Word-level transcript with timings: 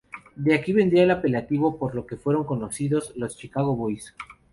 De 0.35 0.55
aquí 0.55 0.73
vendría 0.73 1.03
el 1.03 1.11
apelativo 1.11 1.77
por 1.77 1.95
el 1.95 2.07
que 2.07 2.17
fueron 2.17 2.43
conocidos, 2.43 3.13
los 3.15 3.37
Chicago 3.37 3.75
Boys. 3.75 4.15